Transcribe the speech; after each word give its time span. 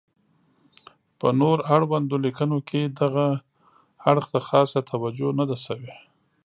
په 1.19 1.27
نور 1.41 1.57
اړوندو 1.75 2.15
لیکنو 2.25 2.57
کې 2.69 2.81
دغې 2.99 3.29
اړخ 4.09 4.25
ته 4.31 4.39
خاصه 4.47 4.79
توجه 4.91 5.29
نه 5.39 5.45
ده 5.49 5.57
شوې. 5.65 5.93